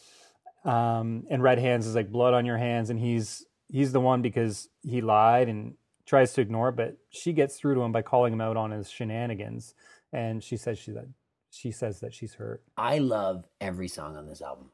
[0.65, 4.21] Um, and Red Hands is like blood on your hands, and he's he's the one
[4.21, 8.01] because he lied and tries to ignore it, but she gets through to him by
[8.01, 9.73] calling him out on his shenanigans.
[10.11, 11.07] And she says she that
[11.49, 12.63] she says that she's hurt.
[12.77, 14.71] I love every song on this album.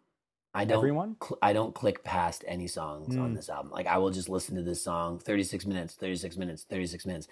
[0.53, 1.15] I don't Everyone?
[1.21, 3.35] cl- I don't click past any songs on Mm.
[3.35, 3.71] this album.
[3.71, 7.27] Like I will just listen to this song 36 minutes, 36 minutes, 36 minutes.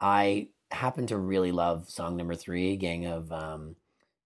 [0.00, 3.76] I happen to really love song number 3, Gang of um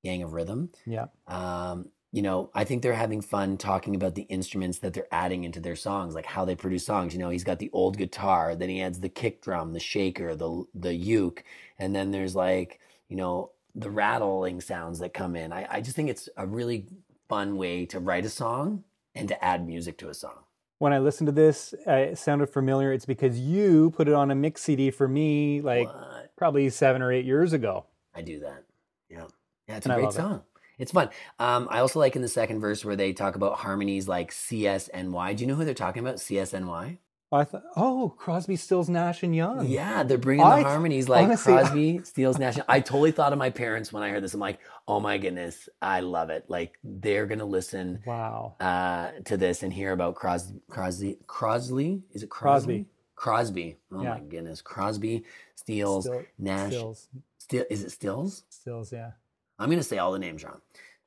[0.04, 0.70] Gang of Rhythm.
[0.86, 1.06] Yeah.
[1.26, 5.44] Um you know, I think they're having fun talking about the instruments that they're adding
[5.44, 7.12] into their songs, like how they produce songs.
[7.14, 10.34] You know, he's got the old guitar, then he adds the kick drum, the shaker,
[10.34, 11.44] the the uke,
[11.78, 15.52] and then there's like, you know, the rattling sounds that come in.
[15.52, 16.86] I, I just think it's a really
[17.28, 18.82] fun way to write a song
[19.14, 20.44] and to add music to a song.
[20.78, 22.92] When I listened to this, uh, it sounded familiar.
[22.92, 26.32] It's because you put it on a mix CD for me, like What?
[26.36, 27.84] probably seven or eight years ago.
[28.14, 28.64] I do that.
[29.08, 29.26] Yeah.
[29.68, 30.36] Yeah, it's And a great song.
[30.36, 30.42] it.
[30.80, 31.10] It's fun.
[31.38, 35.36] Um, I also like in the second verse where they talk about harmonies like CSNY.
[35.36, 36.16] Do you know who they're talking about?
[36.16, 36.98] CSNY?
[37.32, 39.64] I thought, oh, Crosby, Stills, Nash and Young.
[39.68, 42.56] Yeah, they're bringing I- the harmonies like honestly- Crosby, Stills, Nash.
[42.68, 44.34] I totally thought of my parents when I heard this.
[44.34, 46.46] I'm like, oh my goodness, I love it.
[46.48, 48.56] Like they're gonna listen Wow.
[48.58, 51.18] uh, to this and hear about Cros- Crosby.
[51.28, 52.02] Crosley?
[52.12, 52.86] Is it Crosby?
[53.14, 53.76] Crosby.
[53.92, 54.14] Oh Yeah.
[54.14, 55.22] my goodness, Crosby,
[55.54, 56.72] Stills, Still- Nash.
[56.72, 57.08] Stills.
[57.38, 58.42] Still, is it Stills?
[58.48, 59.12] Stills, yeah.
[59.60, 60.60] I'm gonna say all the names wrong.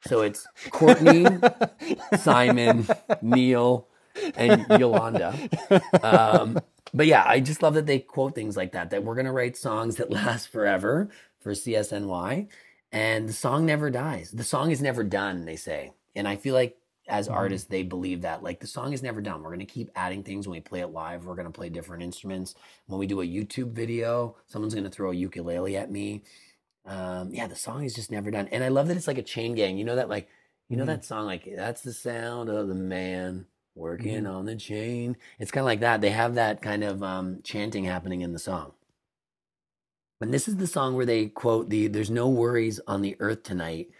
[0.08, 1.26] So it's Courtney,
[2.20, 2.88] Simon,
[3.22, 3.88] Neil,
[4.36, 5.38] and Yolanda.
[6.02, 6.60] Um,
[6.94, 8.92] but yeah, I just love that they quote things like that.
[8.92, 12.48] That we're gonna write songs that last forever for CSNY,
[12.92, 14.32] and the song never dies.
[14.32, 15.46] The song is never done.
[15.46, 16.78] They say, and I feel like
[17.10, 17.34] as Mhm.
[17.34, 18.44] artists they believe that.
[18.44, 19.42] Like the song is never done.
[19.44, 21.26] We're gonna keep adding things when we play it live.
[21.26, 22.56] We're gonna play different instruments.
[22.88, 26.24] When we do a YouTube video, someone's gonna throw a ukulele at me.
[26.86, 28.48] Um, yeah, the song is just never done.
[28.52, 29.78] And I love that it's like a chain gang.
[29.78, 30.30] You know that like
[30.70, 30.88] you know Mhm.
[30.88, 34.34] that song like that's the sound of the man working Mhm.
[34.34, 35.18] on the chain.
[35.40, 36.02] It's kind of like that.
[36.02, 38.74] They have that kind of um, chanting happening in the song.
[40.22, 43.44] And this is the song where they quote the "There's no worries on the earth
[43.44, 43.92] tonight.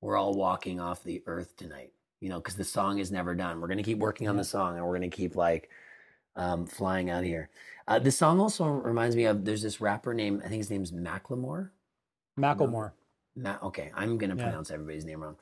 [0.00, 3.60] We're all walking off the earth tonight." You know, because the song is never done.
[3.60, 5.70] We're gonna keep working on the song, and we're gonna keep like
[6.36, 7.50] um, flying out here.
[7.88, 10.92] Uh, this song also reminds me of there's this rapper named I think his name's
[10.92, 11.70] Macklemore.
[12.38, 12.92] Macklemore.
[13.36, 14.44] Ma- okay, I'm gonna Yeah.
[14.44, 15.36] pronounce everybody's name wrong.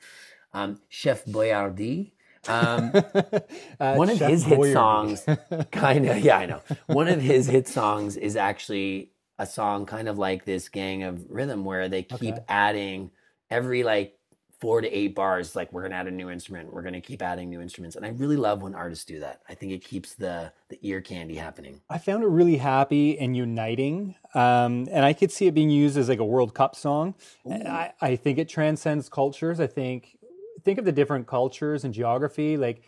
[0.53, 2.11] Um, Chef Boyardee.
[2.47, 2.91] Um,
[3.79, 5.25] Uh, one of Chef his hit songs,
[5.71, 6.61] kind of, yeah, I know.
[6.87, 11.29] One of his hit songs is actually a song kind of like this Gang of
[11.29, 12.43] Rhythm, where they keep Okay.
[12.47, 13.11] adding
[13.51, 14.16] every like
[14.59, 15.55] four to eight bars.
[15.55, 16.73] Like we're gonna add a new instrument.
[16.73, 19.41] We're gonna keep adding new instruments, and I really love when artists do that.
[19.47, 21.81] I think it keeps the the ear candy happening.
[21.89, 24.15] I found it really happy and uniting.
[24.33, 27.15] Um, and I could see it being used as like a World Cup song.
[27.45, 29.59] And I, I think it transcends cultures.
[29.59, 30.17] I think
[30.63, 32.57] think of the different cultures and geography.
[32.57, 32.83] Like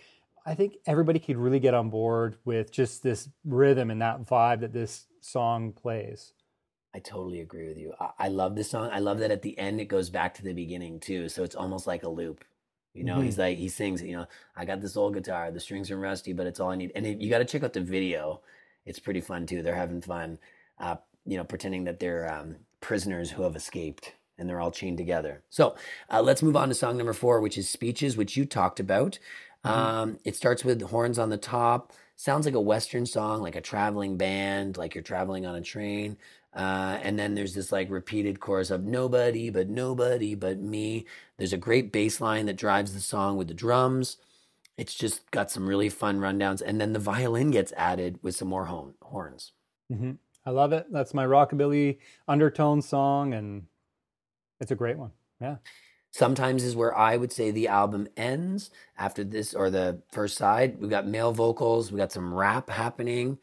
[0.46, 4.62] I think everybody could really get on board with just this rhythm and that vibe
[4.62, 6.34] that this song plays.
[6.94, 7.94] I totally agree with you.
[8.00, 8.90] I, I love this song.
[8.92, 11.30] I love that at the end it goes back to the beginning too.
[11.30, 12.44] So it's almost like a loop.
[12.94, 13.26] You know, Mhm.
[13.26, 14.02] he's like he sings.
[14.02, 15.52] You know, I got this old guitar.
[15.52, 16.92] The strings are rusty, but it's all I need.
[16.96, 18.42] And it, you got to check out the video.
[18.86, 19.62] It's pretty fun too.
[19.62, 20.40] They're having fun.
[20.80, 24.98] Uh, you know, pretending that they're um, prisoners who have escaped and they're all chained
[24.98, 25.44] together.
[25.50, 25.76] So
[26.10, 29.20] uh, let's move on to song number four, which is Speeches, which you talked about.
[29.64, 29.70] Mhm.
[29.70, 31.92] Um, it starts with horns on the top.
[32.16, 36.18] Sounds like a Western song, like a traveling band, like you're traveling on a train.
[36.54, 41.06] Uh, and then there's this like repeated chorus of nobody but nobody but me.
[41.38, 44.18] There's a great bass line that drives the song with the drums.
[44.78, 46.62] It's just got some really fun rundowns.
[46.62, 49.52] And then the violin gets added with some more horns.
[49.92, 50.12] hmm
[50.46, 50.88] I love it.
[50.92, 53.68] That's my rockabilly undertone song, and
[54.60, 55.12] it's a great one.
[55.40, 55.58] Yeah.
[56.12, 60.80] Sometimes is where I would say the album ends after this or the first side.
[60.80, 63.38] We've got male vocals, we got some rap happening.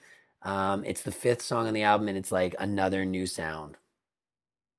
[0.47, 3.77] Um, it's the fifth song on the album, and it's like another new sound.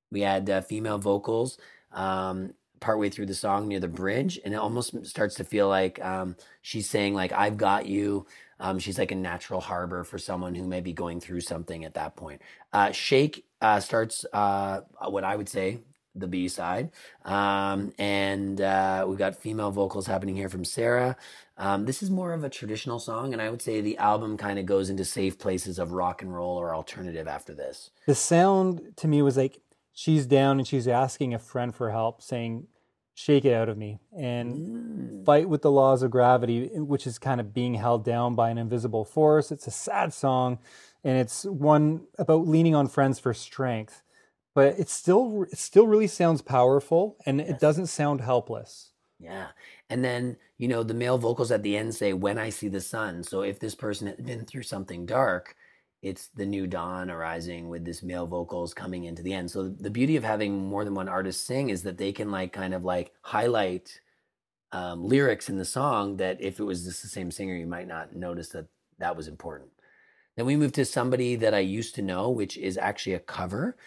[0.10, 1.58] We had uh, female vocals
[1.92, 6.04] um, partway through the song near the bridge, and it almost starts to feel like
[6.04, 8.26] um, she's saying like "I've got you."
[8.62, 11.96] Um, she's like a natural harbor for someone who may be going through something at
[11.96, 12.42] that point.
[12.72, 15.80] Uh, Shake uh, starts uh, what I would say
[16.20, 16.92] the B side.
[17.26, 21.16] Um, and uh, we've got female vocals happening here from Sarah.
[21.58, 24.60] Um, this is more of a traditional song, and I would say the album kind
[24.60, 27.90] of goes into safe places of rock and roll or alternative after this.
[28.06, 29.60] The sound to me was like
[29.94, 32.68] she's down and she's asking a friend for help, saying,
[33.16, 35.26] Shake it out of me and Mm.
[35.26, 38.60] fight with the laws of gravity, which is kind of being held down by an
[38.60, 39.52] invisible force.
[39.52, 40.60] It's a sad song,
[41.04, 44.04] and it's one about leaning on friends for strength.
[44.58, 48.90] But it still it still really sounds powerful, and it doesn't sound helpless.
[49.20, 49.50] Yeah.
[49.88, 52.82] And then, you know, the male vocals at the end say, When I see the
[52.82, 53.22] sun.
[53.22, 55.56] So if this person had been through something dark,
[56.02, 59.52] it's the new dawn arising with this male vocals coming into the end.
[59.52, 62.52] So the beauty of having more than one artist sing is that they can like
[62.52, 64.02] kind of like highlight
[64.72, 67.88] um, lyrics in the song that if it was just the same singer, you might
[67.88, 68.66] not notice that
[68.98, 69.70] that was important.
[70.36, 73.78] Then we move to somebody that I used to know, which is actually a cover,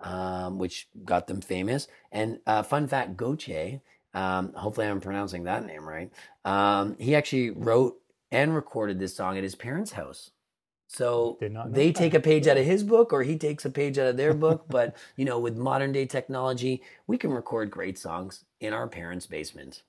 [0.00, 1.88] um, which got them famous.
[2.12, 3.80] And uh, fun fact, Gotye,
[4.14, 6.10] um, hopefully I'm pronouncing that name right.
[6.44, 7.98] Um, he actually wrote
[8.30, 10.30] and recorded this song at his parents' house.
[10.88, 11.96] So Did not know they that.
[11.98, 14.34] take a page out of his book or he takes a page out of their
[14.34, 14.66] book.
[14.68, 19.26] But, you know, with modern day technology, we can record great songs in our parents'
[19.26, 19.82] basement.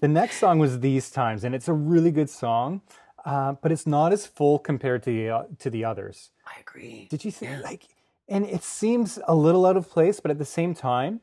[0.00, 2.82] The next song was These Times, and it's a really good song,
[3.24, 6.30] uh, but it's not as full compared to the, uh, to the others.
[6.46, 7.08] I agree.
[7.10, 7.60] Did you think Yeah.
[7.60, 7.88] like
[8.28, 11.20] and it seems a little out of place, but at the same time,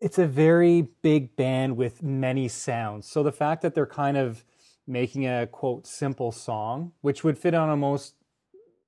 [0.00, 3.08] it's a very big band with many sounds.
[3.08, 4.44] So the fact that they're kind of
[4.86, 8.14] making a quote simple song, which would fit on most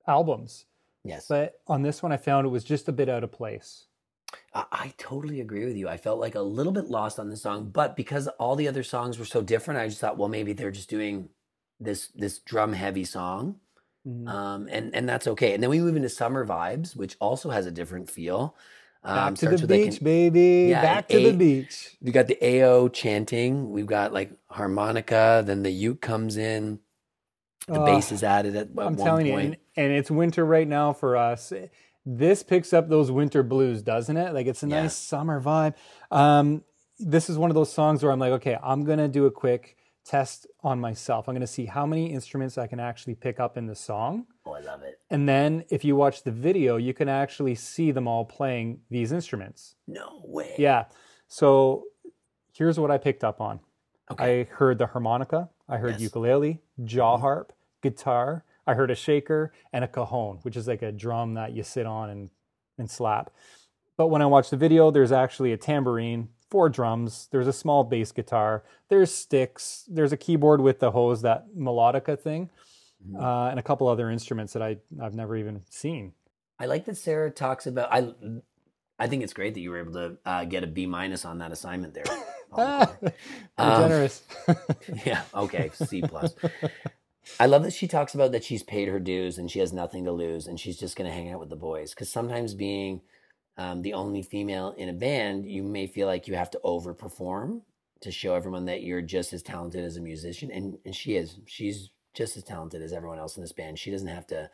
[0.07, 0.65] albums,
[1.03, 1.27] Yes.
[1.27, 3.85] but on this one I found it was just a bit out of place.
[4.53, 5.89] I, I totally agree with you.
[5.89, 8.83] I felt like a little bit lost on this song, but because all the other
[8.83, 11.29] songs were so different, I just thought, well, maybe they're just doing
[11.79, 13.55] this this drum heavy song,
[14.07, 14.27] Mhm.
[14.27, 15.53] um, and and that's okay.
[15.53, 18.55] And then we move into Summer Vibes, which also has a different feel.
[19.03, 20.67] Um, Back to the beach, baby.
[20.69, 21.97] Yeah, Back to the beach.
[22.01, 23.71] we got the AO chanting.
[23.71, 25.43] We've got like harmonica.
[25.45, 26.79] Then the uke comes in.
[27.67, 29.45] The Oh, bass is added at, at I'm one telling you, point.
[29.45, 31.53] and, and it's winter right now for us.
[32.05, 34.33] This picks up those winter blues, doesn't it?
[34.33, 34.81] Like it's a Yeah.
[34.83, 35.75] nice summer vibe.
[36.09, 36.63] Um,
[36.97, 39.77] this is one of those songs where I'm like, okay, I'm gonna do a quick
[40.05, 41.27] test on myself.
[41.27, 44.25] I'm gonna see how many instruments I can actually pick up in the song.
[44.45, 44.99] Oh, I love it.
[45.09, 49.11] And then if you watch the video, you can actually see them all playing these
[49.11, 49.75] instruments.
[49.87, 50.55] No way.
[50.57, 50.85] Yeah.
[51.27, 51.85] So
[52.53, 53.59] here's what I picked up on.
[54.11, 54.41] Okay.
[54.41, 56.01] I heard the harmonica, I heard Yes.
[56.01, 57.21] ukulele, jaw mm-hmm.
[57.21, 61.53] harp, guitar, I heard a shaker and a cajon, which is like a drum that
[61.53, 62.29] you sit on and,
[62.77, 63.31] and slap.
[63.97, 67.83] But when I watched the video, there's actually a tambourine, four drums, there's a small
[67.83, 72.49] bass guitar, there's sticks, there's a keyboard with the hose, that melodica thing,
[73.03, 73.19] Mm-hmm.
[73.23, 76.13] uh, and a couple other instruments that I, I've never even seen.
[76.59, 77.89] I like that Sarah talks about.
[77.91, 78.13] I
[78.99, 81.39] I think it's great that you were able to uh, get a B minus on
[81.39, 82.03] that assignment there.
[82.53, 82.91] Ah.
[83.57, 84.21] Um, generous.
[85.05, 85.23] yeah.
[85.33, 85.71] Okay.
[85.73, 86.35] C plus.
[87.39, 90.03] I love that she talks about that she's paid her dues and she has nothing
[90.05, 91.91] to lose and she's just going to hang out with the boys.
[91.91, 93.01] Because sometimes being
[93.61, 97.61] um, the only female in a band, you may feel like you have to overperform
[97.99, 100.49] to show everyone that you're just as talented as a musician.
[100.49, 101.37] And, and she is.
[101.45, 103.77] She's just as talented as everyone else in this band.
[103.77, 104.49] She doesn't have to,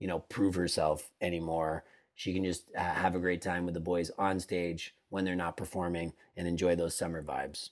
[0.00, 1.84] you know, prove herself anymore.
[2.16, 5.36] She can just uh, have a great time with the boys on stage when they're
[5.36, 7.70] not performing and enjoy those summer vibes.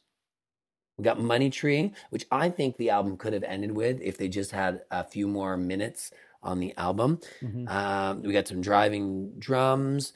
[0.96, 4.28] We got Money Tree, which I think the album could have ended with if they
[4.28, 6.12] just had a few more minutes
[6.44, 7.18] on the album.
[7.42, 7.68] Mhm.
[7.68, 10.12] Um, we got some driving drums.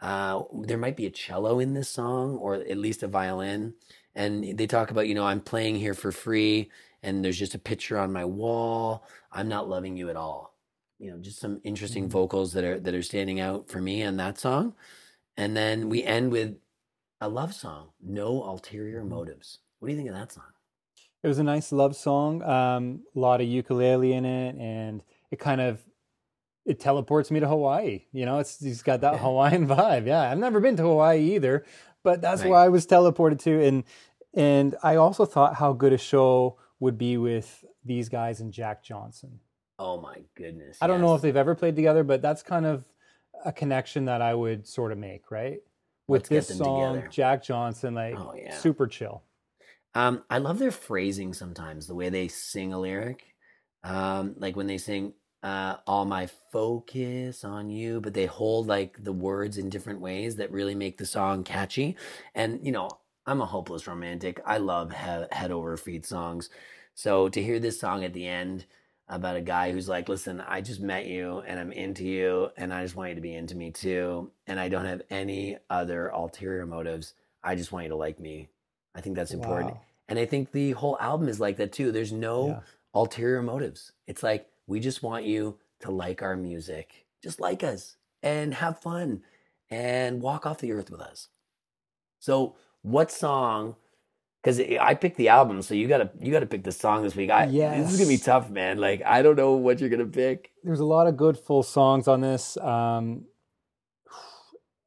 [0.00, 3.74] Uh, there might be a cello in this song, or at least a violin.
[4.14, 6.70] And they talk about, you know, I'm playing here for free,
[7.02, 9.04] and there's just a picture on my wall.
[9.32, 10.54] I'm not loving you at all.
[10.98, 12.10] You know, just some interesting Mhm.
[12.10, 14.74] vocals that are that are standing out for me on that song.
[15.36, 16.58] And then we end with
[17.20, 20.52] a love song, "No Ulterior Motives." What do you think of that song?
[21.22, 22.42] It was a nice love song.
[22.42, 25.84] Um, a lot of ukulele in it, and it kind of
[26.66, 28.02] it teleports me to Hawaii.
[28.12, 29.20] You know, it's he's got that.
[29.20, 30.06] Hawaiian vibe.
[30.06, 31.64] Yeah, I've never been to Hawaii either,
[32.02, 32.50] but that's Right.
[32.50, 33.62] where I was teleported to.
[33.64, 33.84] And
[34.34, 38.82] and I also thought how good a show would be with these guys and Jack
[38.82, 39.40] Johnson.
[39.78, 40.78] Oh my goodness!
[40.82, 42.84] I don't know if they've ever played together, but that's kind of
[43.44, 45.58] a connection that I would sort of make, right?
[46.08, 47.08] With Let's this song, together.
[47.08, 48.56] Jack Johnson, like Oh, yeah.
[48.56, 49.22] super chill.
[49.94, 53.34] Um, I love their phrasing sometimes, the way they sing a lyric.
[53.84, 55.12] Um, like when they sing,
[55.46, 60.34] uh, all my focus on you, but they hold like the words in different ways
[60.36, 61.96] that really make the song catchy.
[62.34, 62.90] And, you know,
[63.26, 64.40] I'm a hopeless romantic.
[64.44, 66.50] I love he- head over feet songs.
[66.94, 68.66] So to hear this song at the end,
[69.08, 72.74] about a guy who's like, listen, I just met you and I'm into you and
[72.74, 74.32] I just want you to be into me too.
[74.48, 77.14] And I don't have any other ulterior motives.
[77.44, 78.48] I just want you to like me.
[78.96, 79.74] I think that's important.
[79.74, 79.80] Wow.
[80.08, 81.92] And I think the whole album is like that too.
[81.92, 82.60] There's no Yeah.
[82.94, 83.92] ulterior motives.
[84.08, 88.80] It's like, we just want you to like our music, just like us and have
[88.80, 89.22] fun
[89.70, 91.28] and walk off the earth with us.
[92.18, 93.76] So, what song?
[94.42, 97.30] Because I picked the album, so you gotta you gotta pick the song this week.
[97.30, 98.78] I this is gonna be tough, man.
[98.78, 100.52] Like I don't know what you're gonna pick.
[100.62, 102.56] There's a lot of good full songs on this.
[102.58, 103.24] Um,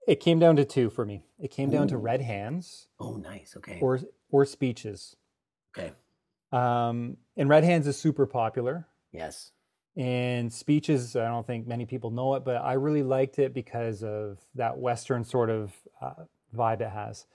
[0.07, 1.23] it came down to two for me.
[1.39, 3.55] It came down to Red Hands Oh, nice.
[3.57, 3.79] Okay.
[3.81, 3.99] or
[4.31, 5.15] or Speeches.
[5.77, 5.91] okay.
[6.51, 8.87] Um, and Red Hands is super popular.
[9.11, 9.51] Yes.
[9.99, 14.01] And Speeches, I don't think many people know it, but I really liked it because
[14.01, 16.23] of that Western sort of uh,
[16.55, 17.25] vibe it has.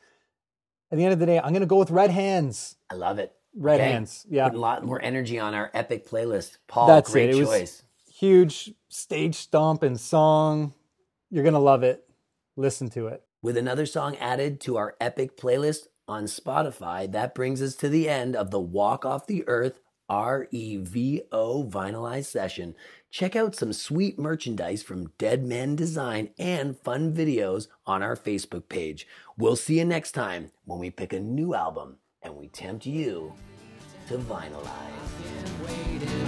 [0.91, 2.77] At the end of the day, I'm going to go with Red Hands.
[2.91, 3.33] I love it.
[3.55, 3.91] Red Okay.
[3.93, 4.27] Hands.
[4.31, 4.45] Yeah.
[4.45, 6.57] Putting a lot more energy on our epic playlist.
[6.67, 7.37] Paul, That's great it.
[7.37, 7.83] It was- choice.
[8.17, 10.73] Huge stage stomp and song.
[11.31, 12.09] You're going to love it.
[12.57, 13.23] Listen to it.
[13.43, 18.09] With another song added to our epic playlist on Spotify, that brings us to the
[18.09, 19.81] end of the Walk Off the Earth
[20.11, 22.75] REVO vinylized session.
[23.11, 28.69] Check out some sweet merchandise from Dead Men Design and fun videos on our Facebook
[28.69, 29.07] page.
[29.39, 33.33] We'll see you next time when we pick a new album and we tempt you
[34.09, 36.24] to vinylize.